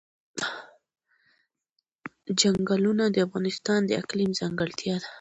[2.39, 5.09] چنګلونه د افغانستان د اقلیم ځانګړتیا ده.